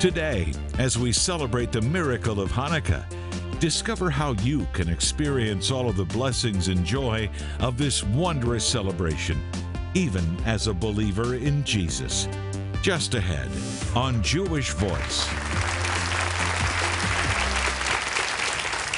[0.00, 3.04] Today, as we celebrate the miracle of Hanukkah,
[3.60, 7.28] discover how you can experience all of the blessings and joy
[7.58, 9.38] of this wondrous celebration,
[9.92, 12.28] even as a believer in Jesus.
[12.80, 13.50] Just ahead
[13.94, 15.28] on Jewish Voice.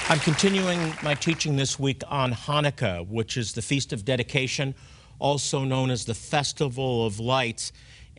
[0.09, 4.73] I'm continuing my teaching this week on Hanukkah, which is the Feast of Dedication,
[5.19, 7.72] also known as the Festival of Lights.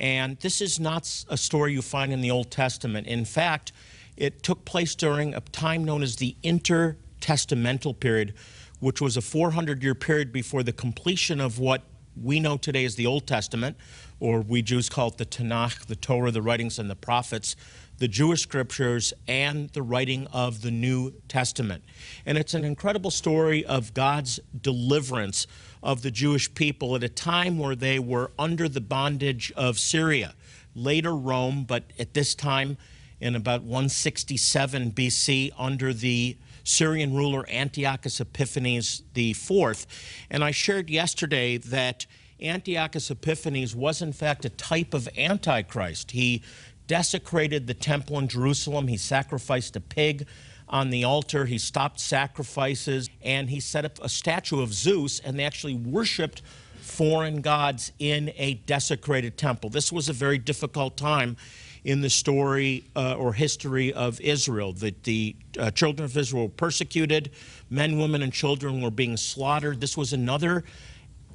[0.04, 3.08] And this is not a story you find in the Old Testament.
[3.08, 3.72] In fact,
[4.18, 8.34] it took place during a time known as the intertestamental period,
[8.82, 11.84] which was a 400 year period before the completion of what
[12.22, 13.78] we know today as the Old Testament,
[14.20, 17.56] or we Jews call it the Tanakh, the Torah, the writings, and the prophets,
[18.04, 21.82] the Jewish scriptures, and the writing of the New Testament.
[22.26, 25.48] And it's an incredible story of God's deliverance
[25.82, 30.36] of the Jewish people at a time where they were under the bondage of Syria.
[30.76, 32.76] Later Rome, but at this time
[33.22, 39.88] in about 167 BC under the Syrian ruler Antiochus Epiphanes IV.
[40.30, 42.06] And I shared yesterday that
[42.42, 46.12] Antiochus Epiphanes was in fact a type of Antichrist.
[46.12, 46.42] He
[46.88, 50.28] desecrated the temple in Jerusalem, he sacrificed a pig
[50.68, 51.46] on the altar.
[51.46, 56.42] He stopped sacrifices and he set up a statue of Zeus, and they actually worshiped
[56.82, 59.70] foreign gods in a desecrated temple.
[59.70, 61.38] This was a very difficult time
[61.84, 64.74] in the story uh, or history of Israel.
[64.74, 67.32] That the uh, children of Israel were persecuted,
[67.70, 69.82] men, women, and children were being slaughtered.
[69.82, 70.64] This was another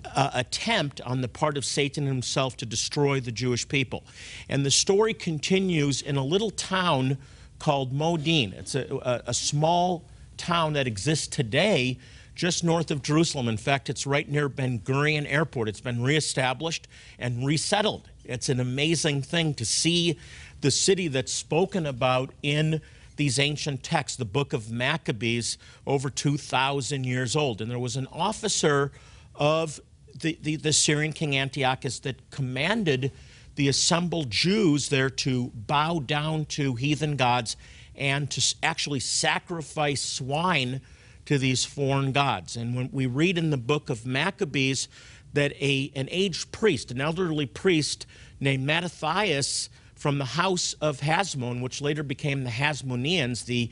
[0.04, 4.04] uh, attempt on the part of Satan himself to destroy the Jewish people.
[4.48, 7.18] And the story continues in a little town
[7.58, 8.52] called Modin.
[8.52, 10.04] It's a, a, a small
[10.36, 11.98] town that exists today
[12.34, 13.48] just north of Jerusalem.
[13.48, 15.68] In fact, it's right near Ben Gurion Airport.
[15.68, 16.86] It's been reestablished
[17.18, 18.08] and resettled.
[18.24, 20.16] It's an amazing thing to see
[20.60, 22.80] the city that's spoken about in
[23.16, 27.60] these ancient texts, the book of Maccabees, over 2,000 years old.
[27.60, 28.92] And there was an officer
[29.34, 29.80] of
[30.20, 33.12] the, the, the Syrian king Antiochus that commanded
[33.56, 37.56] the assembled Jews there to bow down to heathen gods
[37.96, 40.80] and to actually sacrifice swine
[41.26, 42.56] to these foreign gods.
[42.56, 44.88] And when we read in the book of Maccabees
[45.32, 48.06] that a, an aged priest, an elderly priest
[48.40, 53.70] named Mattathias from the house of Hasmon, which later became the Hasmoneans, the,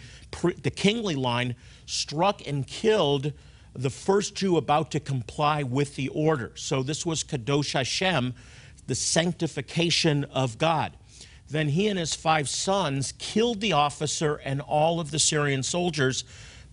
[0.63, 1.55] the kingly line,
[1.87, 3.33] struck and killed
[3.77, 6.53] the first Jew about to comply with the order.
[6.55, 8.35] So this was Kiddush Hashem,
[8.87, 10.97] the sanctification of God.
[11.49, 16.25] Then he and his five sons killed the officer and all of the Syrian soldiers.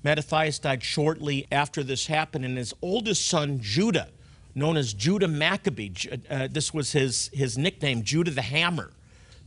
[0.04, 4.10] Mattathias died shortly after this happened, and his oldest son, Judah,
[4.56, 5.92] known as Judah Maccabee,
[6.30, 8.92] uh, this was his, his nickname, Judah the Hammer,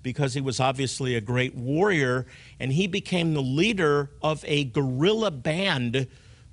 [0.03, 2.27] because he was obviously a great warrior,
[2.59, 6.06] and he became the leader of a guerrilla band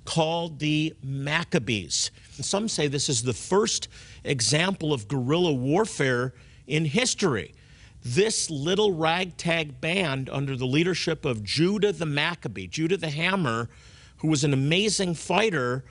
[0.04, 2.10] called the Maccabees.
[2.32, 3.88] Some say this is the first
[4.22, 6.34] example of guerrilla warfare
[6.66, 7.54] in history.
[8.02, 13.70] This little ragtag band, under the leadership of Judah the Maccabee, Judah the Hammer,
[14.18, 15.84] who was an amazing fighter,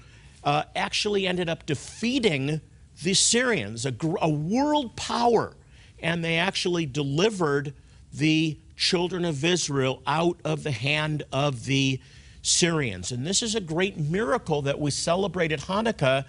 [0.44, 2.62] uh, actually ended up defeating
[3.02, 5.56] the Syrians, a, a world power,
[6.00, 7.74] and they actually delivered
[8.14, 12.00] the children of Israel out of the hand of the
[12.44, 13.12] Syrians.
[13.12, 16.26] And this is a great miracle that we celebrate at Hanukkah.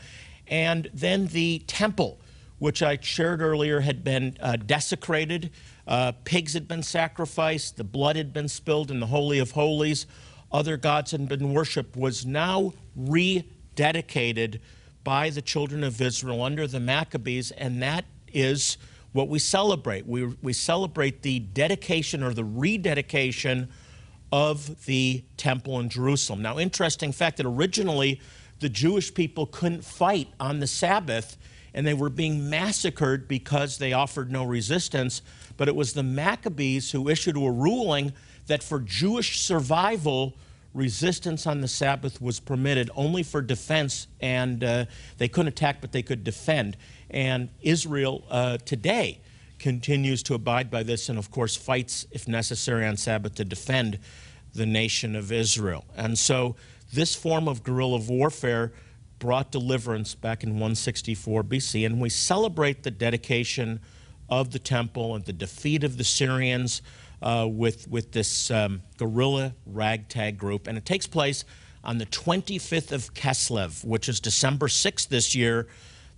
[0.47, 2.19] And then the temple,
[2.59, 5.51] which I shared earlier, had been uh, desecrated.
[5.87, 10.07] Uh, pigs had been sacrificed, the blood had been spilled in the Holy of Holies,
[10.51, 14.61] other gods had been worshiped, was now rededicated
[15.03, 18.79] by the children of Israel under the Maccabees, and that is
[19.13, 20.07] what we celebrate.
[20.07, 23.69] We, we celebrate the dedication or the rededication
[24.35, 26.43] of the temple in Jerusalem.
[26.43, 28.21] Now, interesting fact that originally
[28.59, 31.37] the Jewish people couldn't fight on the Sabbath
[31.73, 35.23] and they were being massacred because they offered no resistance.
[35.57, 38.13] But it was the Maccabees who issued a ruling
[38.49, 40.35] that for Jewish survival,
[40.73, 44.87] resistance on the Sabbath was permitted only for defense, and uh,
[45.19, 46.77] they couldn't attack, but they could defend.
[47.09, 49.21] And Israel uh, today
[49.65, 53.99] continues to abide by this and, of course, fights, if necessary, on Sabbath to defend
[54.55, 55.87] the nation of Israel.
[55.97, 56.55] And so
[56.93, 58.75] this form of guerrilla warfare
[59.19, 63.81] brought deliverance back in 164 BC, and we celebrate the dedication
[64.29, 66.83] of the temple and the defeat of the Syrians
[67.23, 70.67] uh, with, with this um, guerrilla ragtag group.
[70.67, 71.43] And it takes place
[71.83, 75.69] on the 25th of Kislev, which is December 6th this year,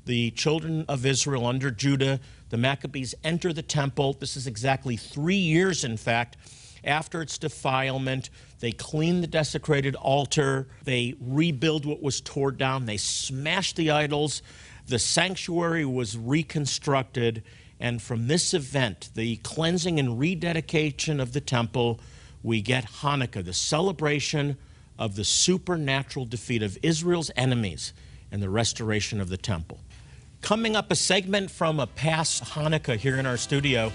[0.06, 4.14] the children of Israel under Judah, the Maccabees, enter the temple.
[4.14, 6.36] This is exactly three years, in fact,
[6.84, 8.30] after its defilement.
[8.60, 14.42] They clean the desecrated altar, they rebuild what was torn down, they smash the idols.
[14.86, 17.42] The sanctuary was reconstructed,
[17.80, 22.00] and from this event, the cleansing and rededication of the temple,
[22.44, 24.56] we get Hanukkah, the celebration
[24.96, 27.92] of the supernatural defeat of Israel's enemies
[28.30, 29.80] and the restoration of the temple.
[30.46, 33.90] Coming up, a segment from a past Hanukkah here in our studio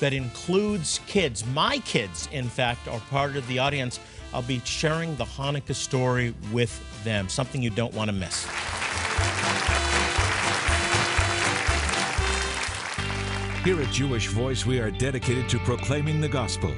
[0.00, 1.46] that includes kids.
[1.46, 3.98] My kids, in fact, are part of the audience.
[4.34, 8.44] I'll be sharing the Hanukkah story with them, something you don't want to miss.
[13.64, 16.74] Here at Jewish Voice, we are dedicated to proclaiming the gospel.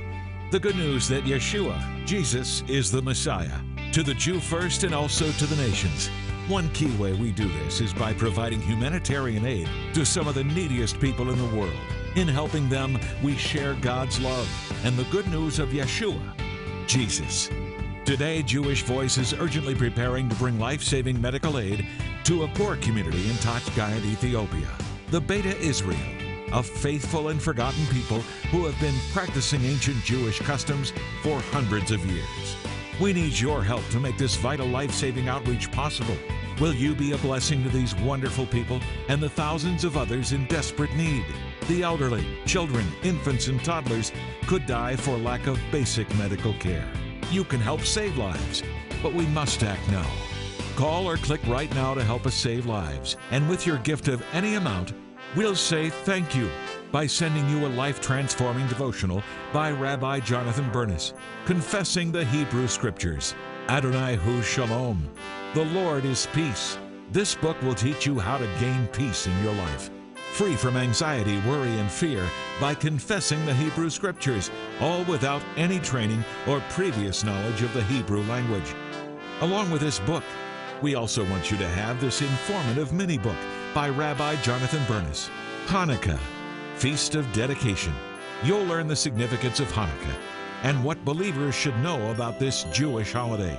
[0.52, 3.58] The good news that Yeshua, Jesus, is the Messiah,
[3.90, 6.10] to the Jew first and also to the nations.
[6.48, 10.44] One key way we do this is by providing humanitarian aid to some of the
[10.44, 11.74] neediest people in the world.
[12.14, 14.48] In helping them, we share God's love
[14.84, 16.38] and the good news of Yeshua,
[16.86, 17.50] Jesus.
[18.04, 21.84] Today, Jewish Voice is urgently preparing to bring life saving medical aid
[22.22, 24.68] to a poor community in Tachgayat, Ethiopia.
[25.10, 25.98] The Beta Israel,
[26.52, 28.20] a faithful and forgotten people
[28.52, 30.92] who have been practicing ancient Jewish customs
[31.24, 32.56] for hundreds of years.
[33.00, 36.16] We need your help to make this vital life saving outreach possible.
[36.60, 40.46] Will you be a blessing to these wonderful people and the thousands of others in
[40.46, 41.24] desperate need?
[41.68, 44.10] The elderly, children, infants, and toddlers
[44.46, 46.88] could die for lack of basic medical care.
[47.30, 48.62] You can help save lives,
[49.02, 50.10] but we must act now.
[50.76, 53.18] Call or click right now to help us save lives.
[53.32, 54.94] And with your gift of any amount,
[55.34, 56.48] we'll say thank you
[56.90, 59.22] by sending you a life transforming devotional
[59.52, 61.12] by Rabbi Jonathan Bernis,
[61.44, 63.34] confessing the Hebrew Scriptures.
[63.68, 65.10] Adonai Hu Shalom.
[65.56, 66.76] The Lord is peace.
[67.12, 69.88] This book will teach you how to gain peace in your life.
[70.32, 72.22] Free from anxiety, worry, and fear
[72.60, 74.50] by confessing the Hebrew Scriptures,
[74.82, 78.74] all without any training or previous knowledge of the Hebrew language.
[79.40, 80.24] Along with this book,
[80.82, 83.38] we also want you to have this informative mini book
[83.72, 85.30] by Rabbi Jonathan Bernis
[85.68, 86.20] Hanukkah,
[86.74, 87.94] Feast of Dedication.
[88.44, 90.16] You'll learn the significance of Hanukkah
[90.64, 93.58] and what believers should know about this Jewish holiday.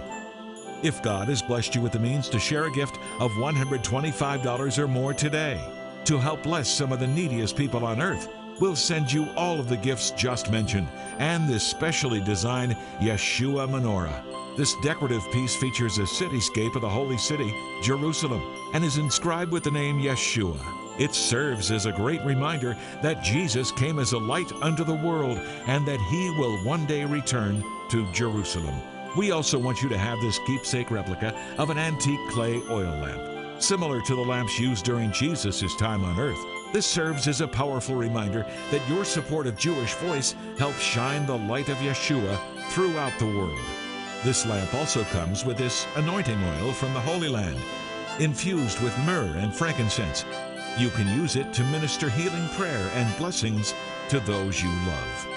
[0.84, 4.88] If God has blessed you with the means to share a gift of $125 or
[4.88, 5.60] more today
[6.06, 8.30] to help bless some of the neediest people on earth,
[8.60, 10.88] we'll send you all of the gifts just mentioned
[11.18, 14.24] and this specially designed Yeshua menorah.
[14.56, 17.52] This decorative piece features a cityscape of the holy city,
[17.84, 20.60] Jerusalem, and is inscribed with the name Yeshua.
[21.00, 25.40] It serves as a great reminder that Jesus came as a light unto the world
[25.68, 28.76] and that he will one day return to Jerusalem.
[29.16, 33.62] We also want you to have this keepsake replica of an antique clay oil lamp.
[33.62, 36.40] Similar to the lamps used during Jesus' time on earth,
[36.74, 41.38] this serves as a powerful reminder that your support of Jewish Voice helps shine the
[41.38, 42.40] light of Yeshua
[42.70, 43.58] throughout the world.
[44.24, 47.58] This lamp also comes with this anointing oil from the Holy Land,
[48.20, 50.26] infused with myrrh and frankincense.
[50.78, 53.74] You can use it to minister healing prayer and blessings
[54.10, 55.28] to those you love.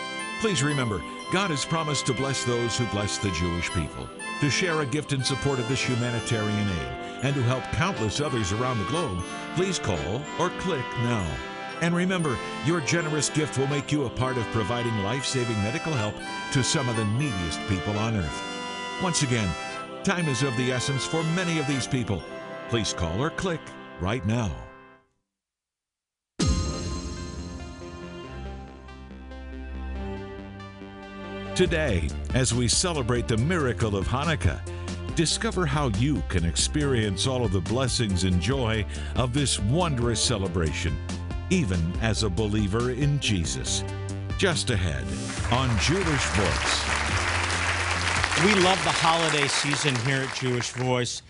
[0.40, 1.02] Please remember,
[1.32, 4.08] God has promised to bless those who bless the Jewish people.
[4.40, 6.88] To share a gift in support of this humanitarian aid
[7.22, 9.22] and to help countless others around the globe,
[9.54, 11.24] please call or click now.
[11.82, 12.36] And remember,
[12.66, 16.14] your generous gift will make you a part of providing life saving medical help
[16.52, 18.42] to some of the neediest people on earth.
[19.00, 19.48] Once again,
[20.02, 22.20] time is of the essence for many of these people.
[22.70, 23.60] Please call or click
[24.00, 24.50] right now.
[31.60, 34.62] Today, as we celebrate the miracle of Hanukkah,
[35.14, 38.82] discover how you can experience all of the blessings and joy
[39.16, 40.96] of this wondrous celebration,
[41.50, 43.84] even as a believer in Jesus.
[44.38, 45.04] Just ahead
[45.52, 46.84] on Jewish Voice.
[48.42, 51.20] We love the holiday season here at Jewish Voice,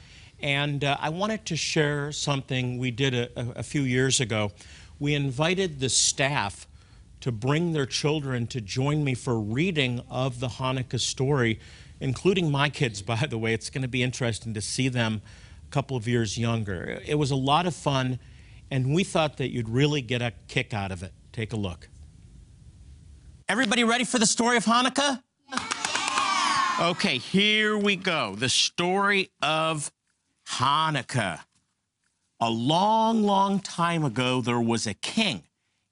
[0.40, 4.52] and uh, I wanted to share something we did a, a few years ago.
[5.00, 6.68] We invited the staff
[7.20, 11.60] to bring their children to join me for reading of the Hanukkah story,
[12.00, 13.54] including my kids, by the way.
[13.54, 15.22] It's going to be interesting to see them
[15.66, 17.00] a couple of years younger.
[17.06, 18.18] It was a lot of fun,
[18.70, 21.12] and we thought that you'd really get a kick out of it.
[21.32, 21.88] Take a look.
[23.48, 25.22] Everybody ready for the story of Hanukkah?
[25.50, 26.86] Yeah.
[26.90, 28.34] Okay, here we go.
[28.36, 29.92] The story of
[30.48, 31.40] Hanukkah.
[32.40, 35.42] A long, long time ago, there was a king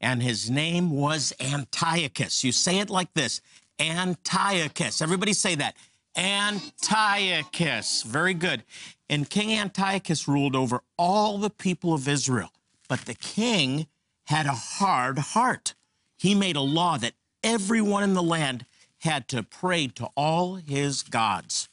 [0.01, 2.45] and his name was Antiochus.
[2.45, 3.41] You say it like this
[3.81, 5.03] Antiochus.
[5.03, 5.77] Everybody say that.
[6.17, 8.03] Antiochus.
[8.03, 8.65] Very good.
[9.09, 12.51] And King Antiochus ruled over all the people of Israel.
[12.89, 13.87] But the king
[14.27, 15.75] had a hard heart.
[16.19, 18.67] He made a law that everyone in the land
[18.99, 21.69] had to pray to all his gods.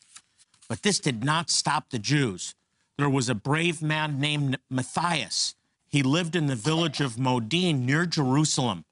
[0.67, 2.55] But this did not stop the Jews.
[2.97, 5.55] There was a brave man named Matthias.
[5.95, 8.83] He lived in the village of Modin near Jerusalem.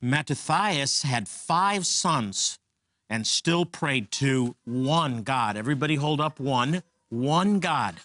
[0.00, 2.60] Mattathias had five sons
[3.10, 5.56] and still prayed to one God.
[5.56, 7.96] Everybody hold up one, one God.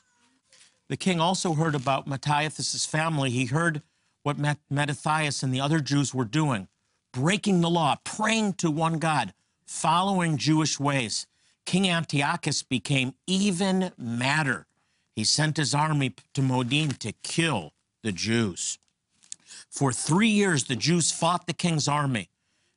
[0.90, 3.30] The king also heard about Matthias' family.
[3.30, 3.84] He heard
[4.24, 6.70] what Mattathias and the other Jews were doing,
[7.14, 9.32] breaking the law, praying to one God,
[9.64, 11.28] following Jewish ways.
[11.68, 14.66] King Antiochus became even madder.
[15.16, 17.74] He sent his army to Modin to kill
[18.08, 18.80] the Jews.
[19.70, 22.30] For three years, the Jews fought the king's army.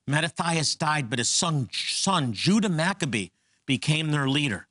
[0.08, 3.28] Mattathias died, but his son, son Judah Maccabee
[3.64, 4.66] became their leader.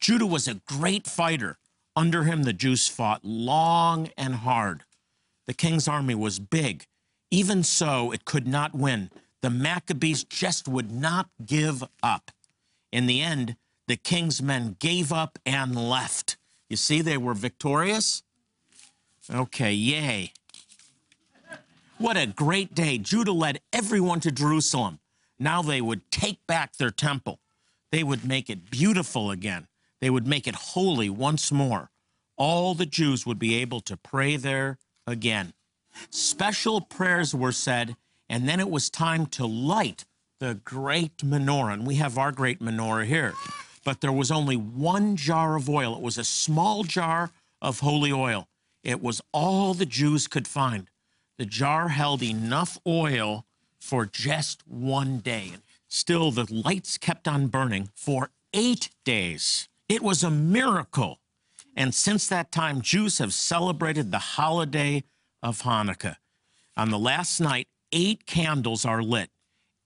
[0.00, 1.58] Judah was a great fighter.
[1.94, 4.84] Under him, the Jews fought long and hard.
[5.46, 6.86] The king's army was big.
[7.30, 9.10] Even so, it could not win.
[9.42, 12.30] The Maccabees just would not give up.
[12.90, 13.56] In the end,
[13.88, 16.38] the king's men gave up and left.
[16.70, 18.22] You see, they were victorious?
[19.32, 20.32] Okay, yay.
[21.98, 22.96] What a great day.
[22.96, 25.00] Judah led everyone to Jerusalem.
[25.38, 27.40] Now they would take back their temple.
[27.92, 29.68] They would make it beautiful again.
[30.00, 31.90] They would make it holy once more.
[32.36, 35.52] All the Jews would be able to pray there again.
[36.10, 37.96] Special prayers were said,
[38.28, 40.04] and then it was time to light
[40.38, 41.74] the great menorah.
[41.74, 43.34] And we have our great menorah here.
[43.84, 45.96] But there was only one jar of oil.
[45.96, 47.30] It was a small jar
[47.60, 48.46] of holy oil.
[48.82, 50.90] It was all the Jews could find.
[51.36, 53.46] The jar held enough oil
[53.80, 55.52] for just one day.
[55.88, 59.68] Still, the lights kept on burning for eight days.
[59.88, 61.20] It was a miracle.
[61.76, 65.04] And since that time, Jews have celebrated the holiday
[65.42, 66.16] of Hanukkah.
[66.76, 69.30] On the last night, eight candles are lit,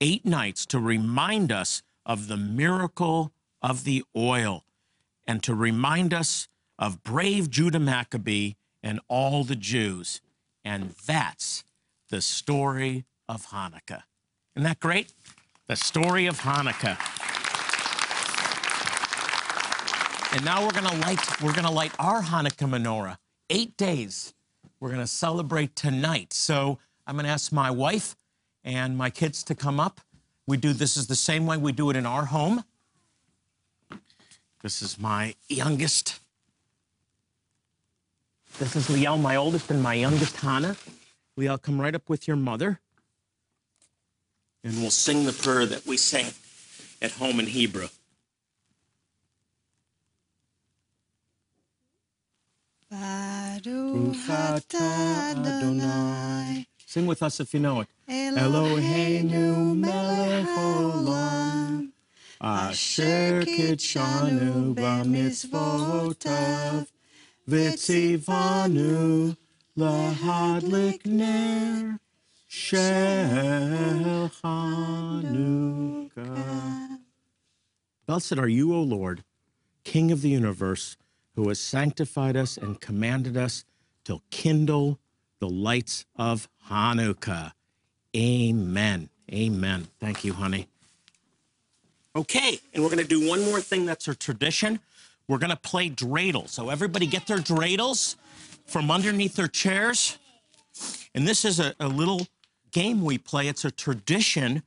[0.01, 3.31] eight nights to remind us of the miracle
[3.61, 4.65] of the oil
[5.25, 6.47] and to remind us
[6.77, 8.53] of brave Judah Maccabee
[8.83, 10.21] and all the Jews
[10.63, 11.63] and that's
[12.09, 14.03] the story of Hanukkah.
[14.55, 15.13] Isn't that great?
[15.67, 16.97] The story of Hanukkah.
[20.35, 23.17] And now we're gonna light we're gonna light our Hanukkah menorah.
[23.49, 24.33] Eight days.
[24.79, 26.33] We're gonna celebrate tonight.
[26.33, 28.15] So I'm gonna ask my wife
[28.63, 30.01] and my kids to come up.
[30.47, 32.63] We do this is the same way we do it in our home.
[34.61, 36.19] This is my youngest
[38.59, 40.75] this is Liel, my oldest, and my youngest, Hannah.
[41.37, 42.79] Liel, come right up with your mother.
[44.63, 46.27] And we'll sing the prayer that we sing
[47.01, 47.87] at home in Hebrew.
[56.85, 57.87] Sing with us if you know it.
[58.07, 61.89] Eloheinu melech olam,
[62.39, 66.87] asher kitshanu b'mitzvotav,
[67.47, 69.35] Vitzivanu
[69.77, 71.99] lahadlik ner.
[78.05, 79.23] Blessed are you, O Lord,
[79.83, 80.97] King of the universe,
[81.35, 83.65] who has sanctified us and commanded us
[84.05, 84.99] to kindle
[85.39, 87.53] the lights of Hanukkah.
[88.15, 89.09] Amen.
[89.31, 89.87] Amen.
[89.99, 90.67] Thank you, honey.
[92.15, 94.79] Okay, and we're going to do one more thing that's a tradition.
[95.27, 96.49] We're going to play dreidel.
[96.49, 98.15] So everybody get their dreidels
[98.65, 100.17] from underneath their chairs.
[101.15, 102.27] And this is a, a little
[102.71, 103.47] game we play.
[103.47, 104.63] It's a tradition,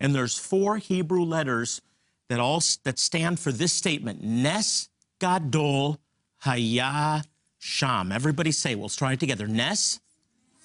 [0.00, 1.82] and there's four Hebrew letters
[2.28, 4.88] that all that stand for this statement: Nes
[5.20, 6.00] Gadol
[6.38, 7.22] Haya
[7.58, 8.10] Sham.
[8.10, 9.46] Everybody say, we'll try it together.
[9.46, 10.00] Nes,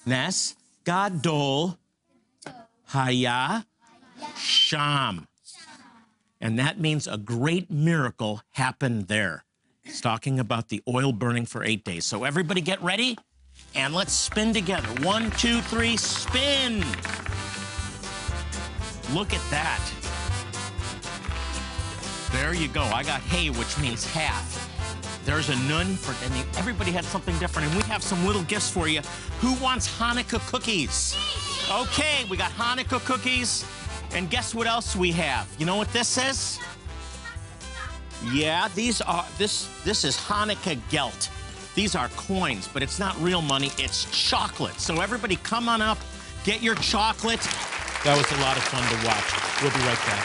[0.04, 1.78] Nes Gadol
[2.86, 3.66] Haya
[4.36, 5.27] Sham.
[6.40, 9.44] And that means a great miracle happened there.
[9.84, 12.04] It's talking about the oil burning for eight days.
[12.04, 13.16] So everybody get ready
[13.74, 14.88] and let's spin together.
[15.04, 16.84] One, two, three, spin.
[19.14, 19.80] Look at that.
[22.32, 22.82] There you go.
[22.82, 24.66] I got hay, which means half.
[25.24, 27.68] There's a nun for, and everybody had something different.
[27.68, 29.00] And we have some little gifts for you.
[29.40, 31.16] Who wants Hanukkah cookies?
[31.70, 33.64] Okay, we got Hanukkah cookies.
[34.12, 35.48] And guess what else we have?
[35.58, 36.58] You know what this is?
[38.32, 41.30] Yeah, these are this this is Hanukkah gelt.
[41.74, 44.80] These are coins, but it's not real money, it's chocolate.
[44.80, 45.98] So everybody come on up,
[46.42, 47.40] get your chocolate.
[48.04, 49.62] That was a lot of fun to watch.
[49.62, 50.24] We'll be right back.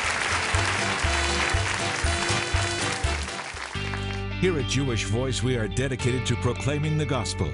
[4.42, 7.50] Here at Jewish Voice, we are dedicated to proclaiming the gospel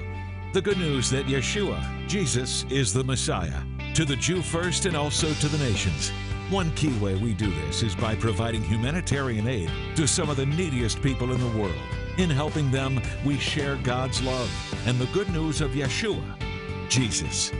[0.52, 3.62] The good news that Yeshua, Jesus, is the Messiah,
[3.94, 6.10] to the Jew first and also to the nations.
[6.50, 10.46] One key way we do this is by providing humanitarian aid to some of the
[10.46, 11.80] neediest people in the world.
[12.18, 14.50] In helping them, we share God's love
[14.86, 16.22] and the good news of Yeshua,
[16.88, 17.52] Jesus.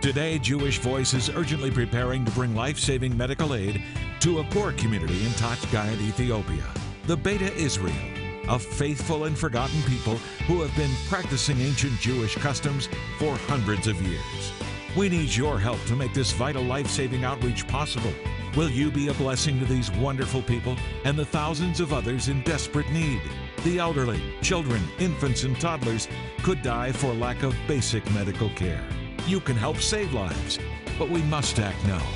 [0.00, 3.82] Today, Jewish Voice is urgently preparing to bring life saving medical aid
[4.20, 6.64] to a poor community in Tachgayat, Ethiopia.
[7.06, 7.94] The Beta Israel,
[8.48, 12.88] a faithful and forgotten people who have been practicing ancient Jewish customs
[13.18, 14.52] for hundreds of years.
[14.96, 18.12] We need your help to make this vital life saving outreach possible.
[18.56, 22.42] Will you be a blessing to these wonderful people and the thousands of others in
[22.42, 23.20] desperate need?
[23.64, 26.06] The elderly, children, infants, and toddlers
[26.44, 28.84] could die for lack of basic medical care.
[29.26, 30.60] You can help save lives,
[30.96, 32.06] but we must act now.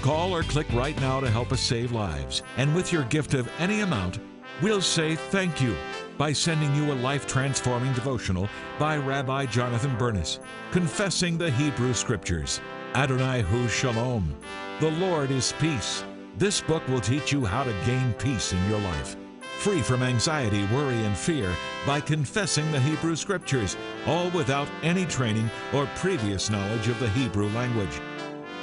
[0.00, 2.42] Call or click right now to help us save lives.
[2.56, 4.18] And with your gift of any amount,
[4.62, 5.76] we'll say thank you
[6.18, 10.40] by sending you a life transforming devotional by Rabbi Jonathan Bernis,
[10.70, 12.60] confessing the Hebrew Scriptures.
[12.94, 14.34] Adonai Hu Shalom.
[14.80, 16.04] The Lord is peace.
[16.38, 19.16] This book will teach you how to gain peace in your life.
[19.58, 21.52] Free from anxiety, worry, and fear
[21.86, 27.48] by confessing the Hebrew Scriptures, all without any training or previous knowledge of the Hebrew
[27.48, 28.00] language.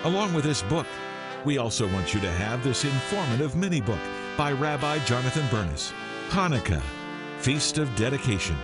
[0.04, 0.88] Along with this book,
[1.44, 4.00] we also want you to have this informative mini book
[4.38, 5.94] by Rabbi Jonathan Bernis
[6.30, 6.82] Hanukkah,
[7.42, 8.56] Feast of Dedication.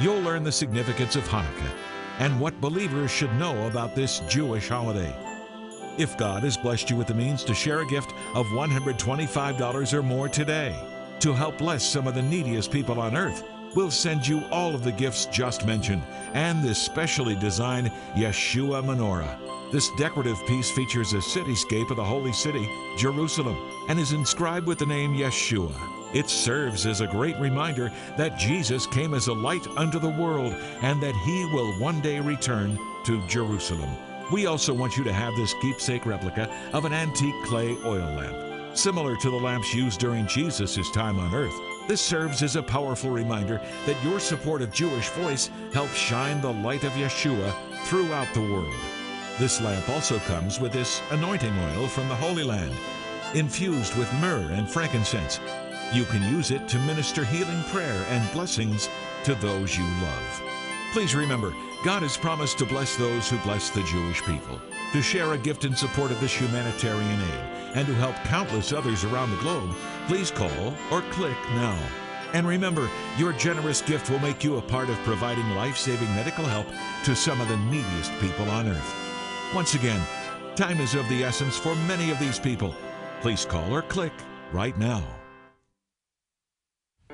[0.00, 1.70] You'll learn the significance of Hanukkah
[2.18, 5.14] and what believers should know about this Jewish holiday.
[5.98, 10.02] If God has blessed you with the means to share a gift of $125 or
[10.02, 10.74] more today
[11.20, 13.44] to help bless some of the neediest people on earth,
[13.76, 19.38] we'll send you all of the gifts just mentioned and this specially designed Yeshua menorah.
[19.70, 23.56] This decorative piece features a cityscape of the holy city, Jerusalem,
[23.88, 26.03] and is inscribed with the name Yeshua.
[26.14, 30.54] It serves as a great reminder that Jesus came as a light unto the world
[30.80, 33.90] and that he will one day return to Jerusalem.
[34.32, 38.76] We also want you to have this keepsake replica of an antique clay oil lamp.
[38.76, 41.54] Similar to the lamps used during Jesus' time on earth,
[41.88, 46.52] this serves as a powerful reminder that your support of Jewish Voice helps shine the
[46.52, 47.52] light of Yeshua
[47.84, 48.74] throughout the world.
[49.38, 52.72] This lamp also comes with this anointing oil from the Holy Land,
[53.34, 55.40] infused with myrrh and frankincense.
[55.92, 58.88] You can use it to minister healing prayer and blessings
[59.24, 60.42] to those you love.
[60.92, 64.60] Please remember, God has promised to bless those who bless the Jewish people.
[64.92, 69.04] To share a gift in support of this humanitarian aid and to help countless others
[69.04, 69.74] around the globe,
[70.06, 71.78] please call or click now.
[72.32, 76.44] And remember, your generous gift will make you a part of providing life saving medical
[76.44, 76.66] help
[77.04, 78.94] to some of the neediest people on earth.
[79.54, 80.00] Once again,
[80.56, 82.74] time is of the essence for many of these people.
[83.20, 84.12] Please call or click
[84.52, 85.04] right now.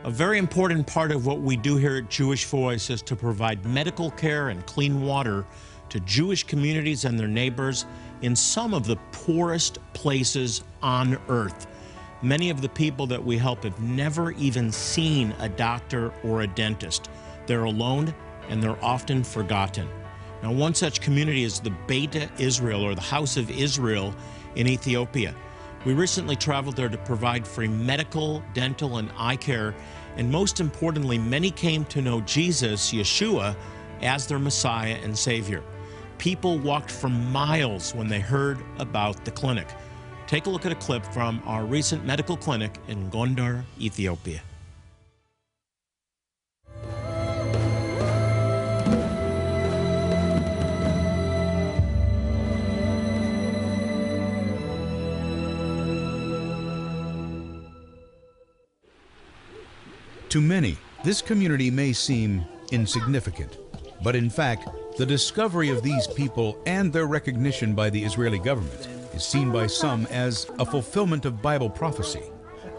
[0.02, 3.66] A very important part of what we do here at Jewish Voice is to provide
[3.66, 5.44] medical care and clean water
[5.90, 7.84] to Jewish communities and their neighbors
[8.22, 11.66] in some of the poorest places on earth.
[12.22, 16.46] Many of the people that we help have never even seen a doctor or a
[16.46, 17.10] dentist.
[17.46, 18.14] They're alone
[18.48, 19.86] and they're often forgotten.
[20.42, 24.14] Now, one such community is the Beta Israel or the House of Israel
[24.56, 25.34] in Ethiopia.
[25.86, 29.74] We recently traveled there to provide free medical, dental, and eye care,
[30.16, 33.56] and most importantly, many came to know Jesus, Yeshua,
[34.02, 35.62] as their Messiah and Savior.
[36.18, 39.68] People walked for miles when they heard about the clinic.
[40.26, 44.42] Take a look at a clip from our recent medical clinic in Gondar, Ethiopia.
[60.30, 63.58] To many, this community may seem insignificant,
[64.04, 68.86] but in fact, the discovery of these people and their recognition by the Israeli government
[69.12, 72.22] is seen by some as a fulfillment of Bible prophecy.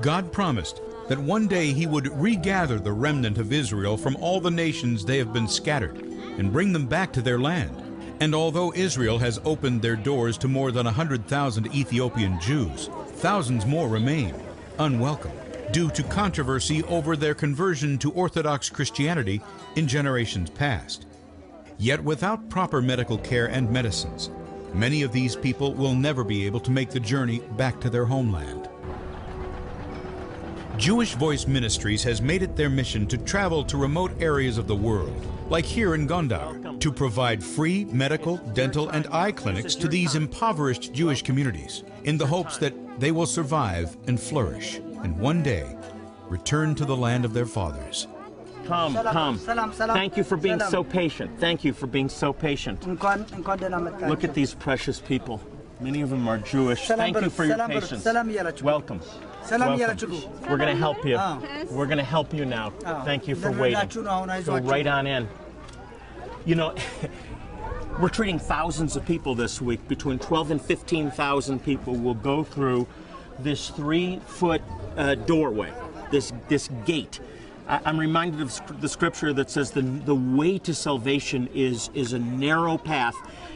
[0.02, 4.50] God promised that one day he would regather the remnant of Israel from all the
[4.50, 5.98] nations they have been scattered
[6.38, 7.76] and bring them back to their land.
[8.22, 13.90] And although Israel has opened their doors to more than 100,000 Ethiopian Jews, thousands more
[13.90, 14.34] remain
[14.80, 15.34] unwelcome
[15.72, 19.42] due to controversy over their conversion to Orthodox Christianity
[19.76, 21.06] in generations past.
[21.78, 24.30] Yet without proper medical care and medicines,
[24.74, 28.06] many of these people will never be able to make the journey back to their
[28.06, 28.70] homeland.
[30.78, 34.76] Jewish Voice Ministries has made it their mission to travel to remote areas of the
[34.76, 35.16] world,
[35.50, 40.94] like here in Gondar, to provide free medical, dental, and eye clinics to these impoverished
[40.94, 45.76] Jewish communities in the hopes that they will survive and flourish and one day
[46.30, 48.08] return to the land of their fathers.
[48.66, 49.38] Come, come.
[49.38, 51.40] Thank you for being so patient.
[51.40, 52.86] Thank you for being so patient.
[52.88, 55.42] Look at these precious people.
[55.80, 56.88] Many of them are Jewish.
[56.88, 58.06] Thank you for your patience.
[58.62, 59.02] Welcome.
[59.66, 60.40] Welcome.
[60.48, 61.18] We're going to help you.
[61.72, 62.70] We're going to help you now.
[63.04, 63.80] Thank you for waiting.
[64.46, 65.28] Go right on in.
[66.46, 66.76] You know,
[68.00, 69.86] we're treating thousands of people this week.
[69.88, 72.88] Between 12 and 15,000 people will go through
[73.40, 74.62] this three-foot
[74.98, 75.72] uh, doorway,
[76.12, 77.20] this this gate.
[77.68, 82.14] I- I'm reminded of the scripture that says the the way to salvation is is
[82.14, 83.16] a narrow path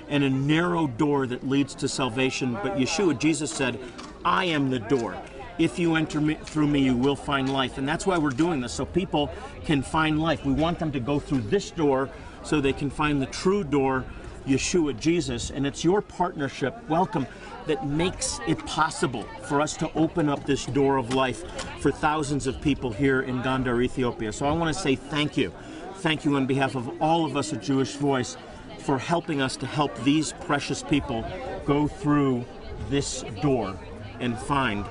[0.10, 2.54] and a narrow door that leads to salvation.
[2.54, 3.80] But Yeshua, Jesus said,
[4.24, 5.16] "I am the door."
[5.58, 7.78] If you enter me, through me, you will find life.
[7.78, 9.32] And that's why we're doing this, so people
[9.64, 10.46] can find life.
[10.46, 12.10] We want them to go through this door
[12.44, 14.04] so they can find the true door,
[14.46, 15.50] Yeshua, Jesus.
[15.50, 17.28] And it's your partnership, welcome,
[17.68, 21.44] that makes it possible for us to open up this door of life
[21.80, 24.32] for thousands of people here in Gondar, Ethiopia.
[24.32, 25.52] So I want to say thank you.
[25.98, 28.38] Thank you on behalf of all of us at Jewish Voice
[28.80, 31.26] for helping us to help these precious people
[31.66, 32.46] go through
[32.90, 33.76] this door
[34.20, 34.86] and find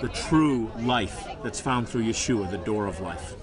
[0.00, 3.34] the true life that's found through Yeshua, the door of life.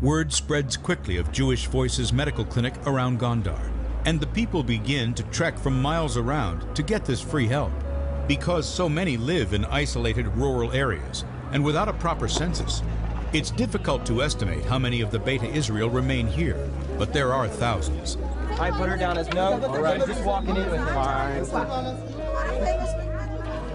[0.00, 3.60] Word spreads quickly of Jewish Voice's medical clinic around Gondar,
[4.04, 7.72] and the people begin to trek from miles around to get this free help.
[8.28, 12.82] Because so many live in isolated rural areas and without a proper census,
[13.32, 17.48] it's difficult to estimate how many of the Beta Israel remain here, but there are
[17.48, 18.16] thousands.
[18.60, 19.60] I put her down as no.
[19.64, 20.92] All right, just walking in with her.
[20.94, 22.24] All right.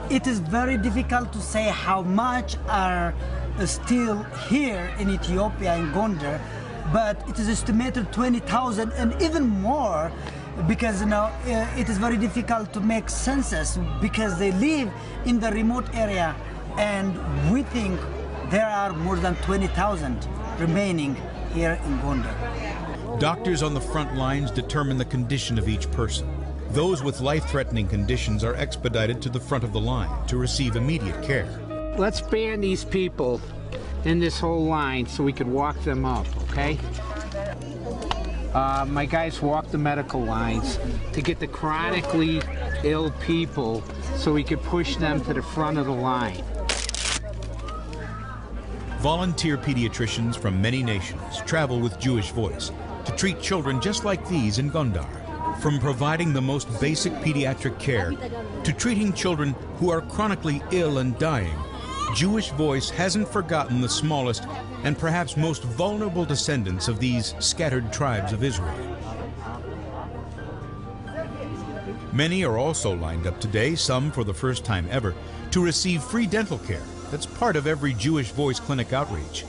[0.09, 3.13] It is very difficult to say how much are
[3.65, 6.39] still here in Ethiopia in Gondar,
[6.91, 10.12] but it is estimated 20,000 and even more
[10.67, 14.91] because you know uh, it is very difficult to make census because they live
[15.25, 16.36] in the remote area
[16.78, 17.13] and
[17.52, 17.99] we think
[18.49, 21.15] there are more than 20,000 remaining
[21.54, 23.19] here in Gondar.
[23.19, 26.28] Doctors on the front lines determine the condition of each person.
[26.71, 30.75] Those with life threatening conditions are expedited to the front of the line to receive
[30.75, 31.47] immediate care.
[31.97, 33.41] Let's ban these people
[34.05, 36.77] in this whole line so we could walk them up, okay?
[38.53, 40.79] Uh, my guys walk the medical lines
[41.13, 42.41] to get the chronically
[42.83, 43.83] ill people
[44.15, 46.43] so we could push them to the front of the line.
[48.99, 52.71] Volunteer pediatricians from many nations travel with Jewish Voice
[53.05, 55.07] to treat children just like these in Gondar.
[55.62, 58.12] From providing the most basic pediatric care
[58.63, 61.57] to treating children who are chronically ill and dying,
[62.15, 64.43] Jewish Voice hasn't forgotten the smallest
[64.83, 68.75] and perhaps most vulnerable descendants of these scattered tribes of Israel.
[72.11, 75.13] Many are also lined up today, some for the first time ever,
[75.51, 79.45] to receive free dental care that's part of every Jewish Voice Clinic outreach.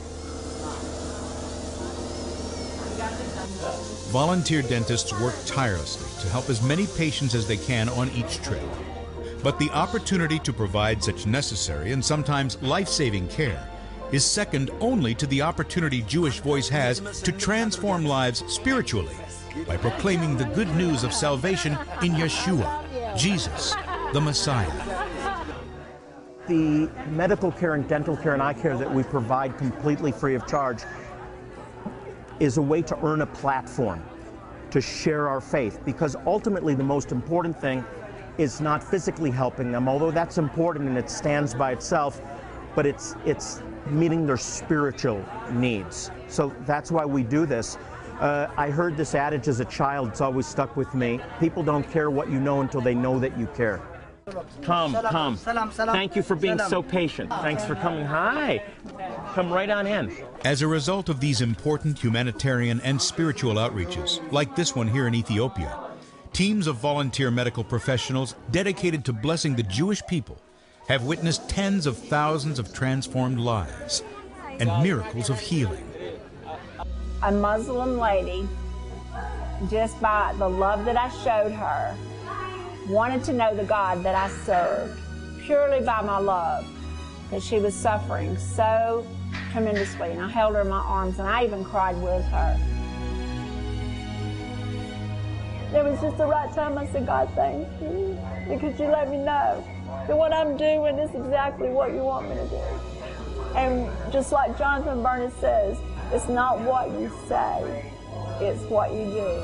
[4.10, 8.60] Volunteer dentists work tirelessly to help as many patients as they can on each trip.
[9.42, 13.66] But the opportunity to provide such necessary and sometimes life saving care
[14.12, 19.14] is second only to the opportunity Jewish Voice has to transform lives spiritually
[19.66, 21.72] by proclaiming the good news of salvation
[22.03, 23.74] in Yeshua, Jesus,
[24.12, 24.70] the Messiah.
[26.46, 30.46] The medical care and dental care and eye care that we provide completely free of
[30.46, 30.83] charge
[32.40, 34.03] is a way to earn a platform
[34.70, 37.85] to share our faith because ultimately the most important thing
[38.38, 42.20] is not physically helping them although that's important and it stands by itself
[42.74, 46.10] but it's it's meeting their spiritual needs.
[46.28, 47.76] So that's why we do this.
[48.20, 51.20] Uh, I heard this adage as a child it's always stuck with me.
[51.38, 53.80] People don't care what you know until they know that you care.
[54.62, 57.30] Come come salam, salam, thank you for being so patient.
[57.30, 58.04] Thanks for coming.
[58.04, 58.62] Hi.
[59.34, 60.14] Come right on in.
[60.44, 65.14] As a result of these important humanitarian and spiritual outreaches, like this one here in
[65.16, 65.89] Ethiopia,
[66.32, 70.40] teams of volunteer medical professionals dedicated to blessing the Jewish people
[70.88, 74.02] have witnessed tens of thousands of transformed lives
[74.58, 75.86] and miracles of healing.
[77.22, 78.48] a Muslim lady,
[79.70, 81.96] just by the love that I showed her,
[82.88, 84.98] wanted to know the God that I served
[85.42, 86.66] purely by my love,
[87.30, 89.06] that she was suffering so
[89.52, 90.10] tremendously.
[90.10, 92.69] And I held her in my arms and I even cried with her.
[95.72, 99.18] It was just the right time I said, God, thank you, because you let me
[99.18, 99.64] know
[100.09, 102.62] that what I'm doing is exactly what you want me to do.
[103.54, 105.78] And just like Jonathan Bernis says,
[106.12, 107.92] it's not what you say,
[108.40, 109.42] it's what you do.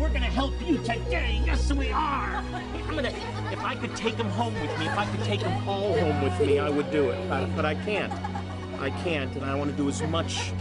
[0.00, 1.42] We're gonna help you today.
[1.44, 2.42] Yes, we are.
[2.88, 3.12] I'm gonna.
[3.52, 6.24] If I could take them home with me, if I could take them all home
[6.24, 7.28] with me, I would do it.
[7.28, 8.10] But, but I can't.
[8.80, 10.52] I can't, and I want to do as much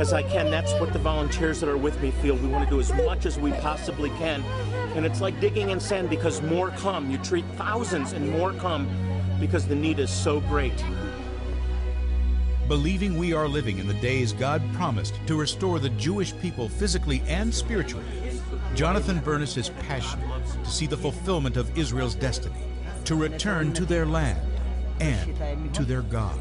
[0.00, 0.50] as I can.
[0.50, 2.34] That's what the volunteers that are with me feel.
[2.34, 4.42] We want to do as much as we possibly can.
[4.96, 7.10] And it's like digging in sand because more come.
[7.10, 8.88] You treat thousands and more come
[9.38, 10.82] because the need is so great.
[12.66, 17.22] Believing we are living in the days God promised to restore the Jewish people physically
[17.26, 18.06] and spiritually,
[18.74, 22.62] Jonathan Bernis is passionate to see the fulfillment of Israel's destiny,
[23.04, 24.40] to return to their land
[24.98, 26.40] and to their God.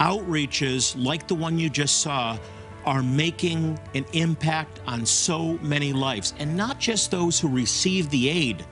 [0.00, 2.38] Outreaches like the one you just saw
[2.84, 8.28] are making an impact on so many lives, and not just those who receive the
[8.28, 8.64] aid,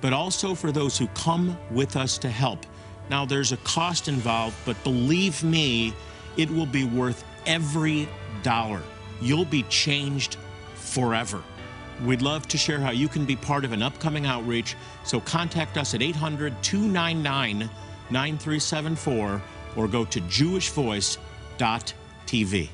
[0.00, 2.66] but also for those who come with us to help.
[3.08, 5.94] Now, there's a cost involved, but believe me,
[6.36, 8.08] it will be worth every
[8.42, 8.82] dollar.
[9.20, 10.36] You'll be changed
[10.74, 11.42] forever.
[12.04, 15.76] We'd love to share how you can be part of an upcoming outreach, so contact
[15.76, 17.68] us at 800 299
[18.10, 19.42] 9374
[19.76, 22.68] or go to jewishvoice.tv.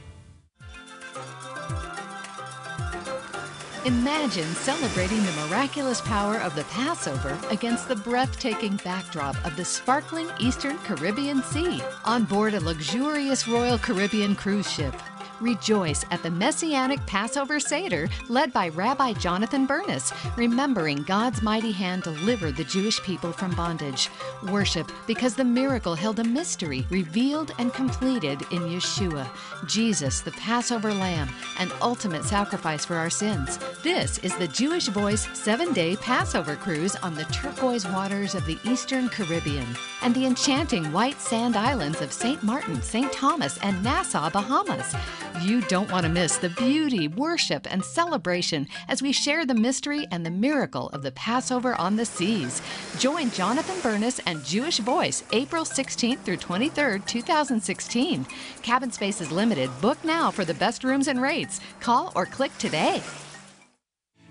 [3.87, 10.27] Imagine celebrating the miraculous power of the Passover against the breathtaking backdrop of the sparkling
[10.41, 14.93] Eastern Caribbean Sea on board a luxurious Royal Caribbean cruise ship.
[15.41, 22.05] Rejoice at the Messianic Passover Seder led by Rabbi Jonathan Bernis, remembering God's mighty hand
[22.05, 24.09] delivered the Jewish people from bondage.
[24.51, 29.29] Worship because the miracle held a mystery revealed and completed in Yeshua,
[29.67, 33.59] Jesus, the Passover Lamb, an ultimate sacrifice for our sins.
[33.83, 38.59] This is the Jewish Voice seven day Passover cruise on the turquoise waters of the
[38.65, 39.67] Eastern Caribbean
[40.03, 42.43] and the enchanting white sand islands of St.
[42.43, 43.13] Martin, St.
[43.13, 44.95] Thomas, and Nassau, Bahamas.
[45.43, 50.07] You don't want to miss the beauty, worship, and celebration as we share the mystery
[50.11, 52.63] and the miracle of the Passover on the seas.
[52.99, 58.27] Join Jonathan Bernis and Jewish Voice April 16th through 23rd, 2016.
[58.63, 59.71] Cabin space is limited.
[59.83, 61.61] Book now for the best rooms and rates.
[61.81, 63.03] Call or click today.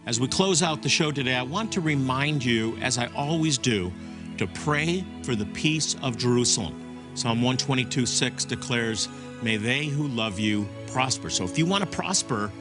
[0.08, 3.60] As we close out the show today, I want to remind you, as I always
[3.60, 3.94] do,
[4.40, 6.82] to pray for the peace of Jerusalem.
[7.14, 9.08] Psalm 122 6 declares,
[9.42, 11.30] May they who love you prosper.
[11.30, 12.52] So if you want to prosper,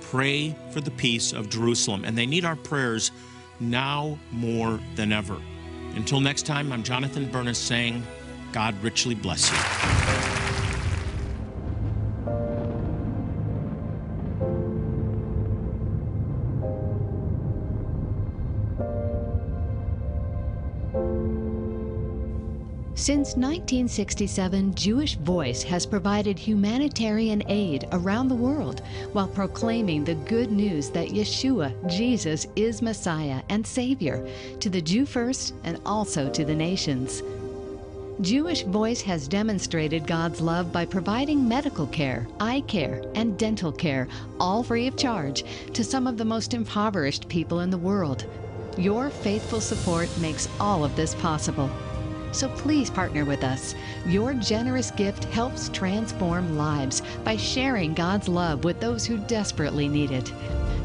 [0.00, 2.04] pray for the peace of Jerusalem.
[2.04, 3.10] And they need our prayers
[3.60, 5.40] now more than ever.
[5.94, 8.02] Until next time, I'm Jonathan Bernis saying,
[8.52, 10.02] God richly bless you.
[22.94, 28.80] Since 1967, Jewish Voice has provided humanitarian aid around the world
[29.12, 34.24] while proclaiming the good news that Yeshua, Jesus, is Messiah and Savior
[34.60, 37.22] to the Jew first and also to the nations.
[38.20, 44.06] Jewish Voice has demonstrated God's love by providing medical care, eye care, and dental care,
[44.38, 48.26] all free of charge, to some of the most impoverished people in the world.
[48.76, 51.70] Your faithful support makes all of this possible.
[52.32, 53.74] So please partner with us.
[54.06, 60.10] Your generous gift helps transform lives by sharing God's love with those who desperately need
[60.10, 60.32] it.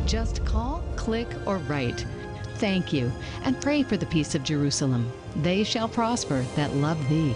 [0.05, 2.05] Just call, click, or write.
[2.55, 3.11] Thank you,
[3.43, 5.11] and pray for the peace of Jerusalem.
[5.37, 7.35] They shall prosper that love thee.